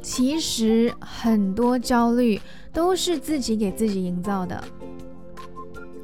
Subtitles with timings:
[0.00, 2.38] 其实很多焦虑
[2.72, 4.62] 都是自己给自己营造的。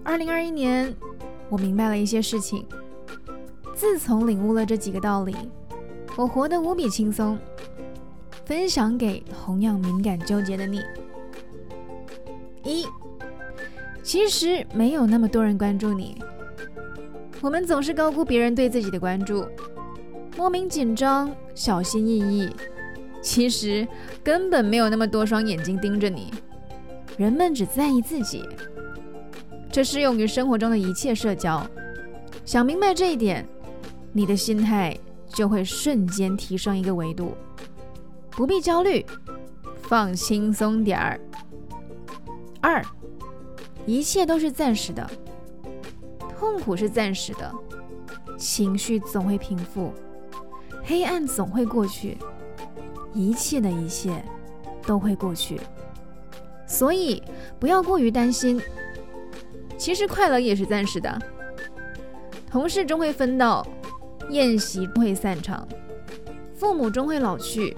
[0.02, 0.94] 二零二一年，
[1.50, 2.64] 我明白了一些事情。
[3.74, 5.36] 自从领悟了这几个道理，
[6.16, 7.38] 我活得无比轻松。
[8.44, 10.80] 分享给同样敏感纠结的你：
[12.64, 12.86] 一，
[14.08, 16.16] 其实没有那么多人关注你。
[17.42, 19.46] 我们总是高估别人对自己的关注，
[20.34, 22.48] 莫名紧张，小心翼翼。
[23.20, 23.86] 其实
[24.24, 26.32] 根本没有那么多双眼睛盯着你，
[27.18, 28.48] 人们只在意自己。
[29.70, 31.62] 这适用于生活中的一切社交。
[32.46, 33.46] 想明白这一点，
[34.14, 37.36] 你的心态就会瞬间提升一个维度，
[38.30, 39.04] 不必焦虑，
[39.82, 41.20] 放轻松点儿。
[42.62, 42.82] 二，
[43.88, 45.10] 一切都是暂时的，
[46.38, 47.50] 痛苦是暂时的，
[48.36, 49.94] 情绪总会平复，
[50.84, 52.18] 黑暗总会过去。
[53.14, 54.22] 一切的一切
[54.86, 55.58] 都会过去，
[56.66, 57.22] 所以
[57.58, 58.60] 不要过于担心。
[59.78, 61.18] 其实快乐也是暂时的，
[62.50, 63.66] 同事终会分道，
[64.28, 65.66] 宴席终会散场，
[66.54, 67.74] 父母终会老去，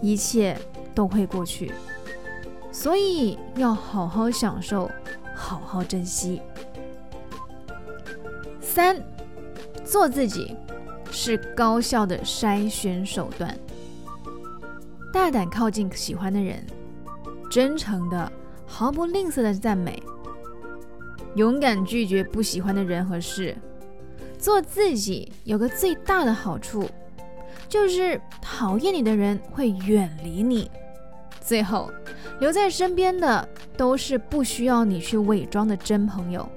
[0.00, 0.56] 一切
[0.94, 1.70] 都会过去，
[2.72, 4.90] 所以要好好享受，
[5.36, 6.40] 好好珍惜。
[8.60, 9.00] 三，
[9.84, 10.56] 做自己
[11.12, 13.56] 是高效的筛选手段。
[15.12, 16.66] 大胆靠近喜欢的人，
[17.50, 18.32] 真诚的、
[18.66, 20.02] 毫不吝啬的赞美，
[21.36, 23.56] 勇敢拒绝不喜欢的人和事。
[24.38, 26.88] 做自己有个最大的好处，
[27.68, 30.70] 就是讨厌你的人会远离你，
[31.40, 31.90] 最后
[32.38, 36.48] 留在身边的都是不需要你去伪装的真朋友，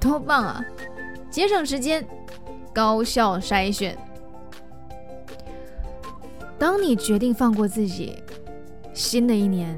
[0.00, 0.64] 多棒啊！
[1.30, 2.06] 节省时间，
[2.72, 3.96] 高效筛选。
[6.58, 8.22] 当你决定放过自己，
[8.94, 9.76] 新的一年，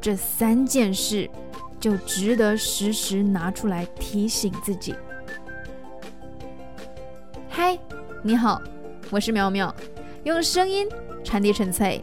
[0.00, 1.28] 这三件事
[1.80, 4.94] 就值得时时拿出来提醒自己。
[7.48, 7.78] 嗨，
[8.22, 8.62] 你好，
[9.10, 9.74] 我是苗苗，
[10.22, 10.88] 用声音
[11.24, 12.00] 传递纯粹。